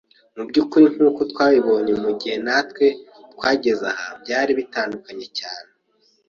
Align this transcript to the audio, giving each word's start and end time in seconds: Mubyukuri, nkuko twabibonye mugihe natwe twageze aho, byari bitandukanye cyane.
Mubyukuri, 0.35 0.85
nkuko 0.95 1.21
twabibonye 1.31 1.93
mugihe 2.03 2.35
natwe 2.45 2.85
twageze 3.33 3.83
aho, 3.93 4.07
byari 4.23 4.51
bitandukanye 4.59 5.27
cyane. 5.39 5.69